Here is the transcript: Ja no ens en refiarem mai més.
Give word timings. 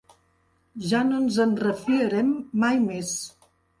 Ja 0.93 1.01
no 1.09 1.19
ens 1.25 1.37
en 1.45 1.53
refiarem 1.65 2.33
mai 2.65 2.81
més. 2.87 3.13